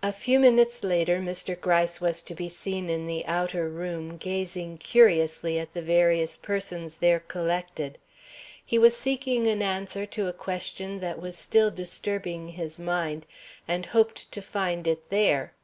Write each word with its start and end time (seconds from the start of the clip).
A 0.00 0.12
few 0.12 0.38
minutes 0.38 0.84
later 0.84 1.18
Mr. 1.18 1.60
Gryce 1.60 2.00
was 2.00 2.22
to 2.22 2.36
be 2.36 2.48
seen 2.48 2.88
in 2.88 3.08
the 3.08 3.26
outer 3.26 3.68
room, 3.68 4.16
gazing 4.16 4.78
curiously 4.78 5.58
at 5.58 5.74
the 5.74 5.82
various 5.82 6.36
persons 6.36 6.94
there 6.98 7.18
collected. 7.18 7.98
He 8.64 8.78
was 8.78 8.96
seeking 8.96 9.48
an 9.48 9.60
answer 9.60 10.06
to 10.06 10.28
a 10.28 10.32
question 10.32 11.00
that 11.00 11.20
was 11.20 11.36
still 11.36 11.72
disturbing 11.72 12.50
his 12.50 12.78
mind, 12.78 13.26
and 13.66 13.86
hoped 13.86 14.30
to 14.30 14.40
find 14.40 14.86
it 14.86 15.08
there. 15.10 15.54